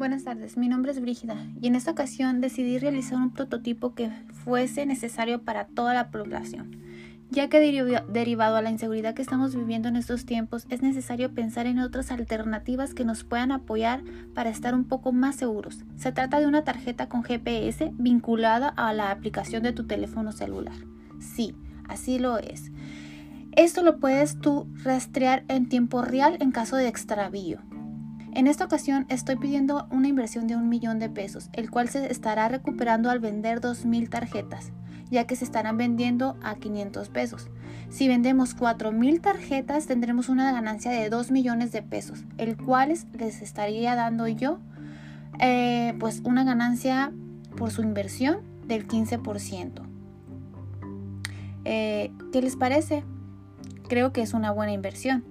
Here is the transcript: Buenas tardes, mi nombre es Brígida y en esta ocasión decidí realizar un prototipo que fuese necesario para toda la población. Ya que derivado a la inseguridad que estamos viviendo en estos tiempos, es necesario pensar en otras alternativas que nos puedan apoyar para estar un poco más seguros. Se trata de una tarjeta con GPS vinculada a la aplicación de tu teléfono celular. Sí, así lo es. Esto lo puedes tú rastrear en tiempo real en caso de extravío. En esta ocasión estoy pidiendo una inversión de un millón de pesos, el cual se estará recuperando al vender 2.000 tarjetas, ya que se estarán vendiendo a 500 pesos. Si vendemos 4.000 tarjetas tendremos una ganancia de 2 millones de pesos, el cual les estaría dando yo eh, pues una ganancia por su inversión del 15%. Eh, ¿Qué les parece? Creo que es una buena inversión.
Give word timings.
Buenas 0.00 0.24
tardes, 0.24 0.56
mi 0.56 0.66
nombre 0.66 0.92
es 0.92 1.00
Brígida 1.02 1.36
y 1.60 1.66
en 1.66 1.74
esta 1.74 1.90
ocasión 1.90 2.40
decidí 2.40 2.78
realizar 2.78 3.18
un 3.18 3.34
prototipo 3.34 3.94
que 3.94 4.08
fuese 4.32 4.86
necesario 4.86 5.42
para 5.42 5.66
toda 5.66 5.92
la 5.92 6.10
población. 6.10 6.80
Ya 7.28 7.50
que 7.50 7.60
derivado 7.60 8.56
a 8.56 8.62
la 8.62 8.70
inseguridad 8.70 9.12
que 9.12 9.20
estamos 9.20 9.54
viviendo 9.54 9.90
en 9.90 9.96
estos 9.96 10.24
tiempos, 10.24 10.64
es 10.70 10.80
necesario 10.80 11.34
pensar 11.34 11.66
en 11.66 11.80
otras 11.80 12.10
alternativas 12.12 12.94
que 12.94 13.04
nos 13.04 13.24
puedan 13.24 13.52
apoyar 13.52 14.02
para 14.34 14.48
estar 14.48 14.74
un 14.74 14.84
poco 14.84 15.12
más 15.12 15.36
seguros. 15.36 15.84
Se 15.96 16.12
trata 16.12 16.40
de 16.40 16.46
una 16.46 16.64
tarjeta 16.64 17.10
con 17.10 17.22
GPS 17.22 17.92
vinculada 17.98 18.68
a 18.68 18.94
la 18.94 19.10
aplicación 19.10 19.62
de 19.64 19.74
tu 19.74 19.86
teléfono 19.86 20.32
celular. 20.32 20.76
Sí, 21.18 21.54
así 21.88 22.18
lo 22.18 22.38
es. 22.38 22.72
Esto 23.52 23.82
lo 23.82 23.98
puedes 23.98 24.38
tú 24.38 24.66
rastrear 24.82 25.44
en 25.48 25.68
tiempo 25.68 26.00
real 26.00 26.38
en 26.40 26.52
caso 26.52 26.76
de 26.76 26.88
extravío. 26.88 27.58
En 28.32 28.46
esta 28.46 28.64
ocasión 28.64 29.06
estoy 29.08 29.36
pidiendo 29.36 29.86
una 29.90 30.08
inversión 30.08 30.46
de 30.46 30.54
un 30.56 30.68
millón 30.68 30.98
de 30.98 31.08
pesos, 31.08 31.50
el 31.52 31.70
cual 31.70 31.88
se 31.88 32.10
estará 32.10 32.48
recuperando 32.48 33.10
al 33.10 33.18
vender 33.18 33.60
2.000 33.60 34.08
tarjetas, 34.08 34.72
ya 35.10 35.26
que 35.26 35.34
se 35.34 35.44
estarán 35.44 35.76
vendiendo 35.76 36.36
a 36.42 36.54
500 36.54 37.08
pesos. 37.08 37.50
Si 37.88 38.06
vendemos 38.06 38.56
4.000 38.56 39.20
tarjetas 39.20 39.86
tendremos 39.86 40.28
una 40.28 40.52
ganancia 40.52 40.92
de 40.92 41.10
2 41.10 41.32
millones 41.32 41.72
de 41.72 41.82
pesos, 41.82 42.24
el 42.38 42.56
cual 42.56 42.94
les 43.18 43.42
estaría 43.42 43.96
dando 43.96 44.28
yo 44.28 44.60
eh, 45.40 45.94
pues 45.98 46.22
una 46.24 46.44
ganancia 46.44 47.12
por 47.56 47.72
su 47.72 47.82
inversión 47.82 48.42
del 48.66 48.86
15%. 48.86 49.82
Eh, 51.64 52.12
¿Qué 52.32 52.42
les 52.42 52.54
parece? 52.54 53.04
Creo 53.88 54.12
que 54.12 54.22
es 54.22 54.34
una 54.34 54.52
buena 54.52 54.72
inversión. 54.72 55.24